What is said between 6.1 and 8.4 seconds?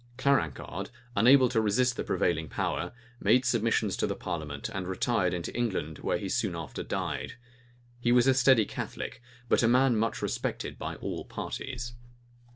he soon after died. He was a